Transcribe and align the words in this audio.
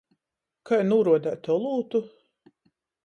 Kai 0.69 0.79
nūruodeit 0.87 1.51
olūtu? 1.57 2.05